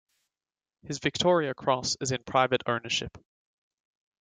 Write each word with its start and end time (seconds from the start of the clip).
His 0.81 0.97
Victoria 0.97 1.53
Cross 1.53 1.97
is 2.01 2.11
in 2.11 2.23
private 2.23 2.63
ownership. 2.65 3.15